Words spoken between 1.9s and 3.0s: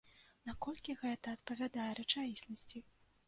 рэчаіснасці?